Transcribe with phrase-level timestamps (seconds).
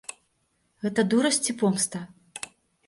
[0.85, 2.05] Гэта дурасць ці помста?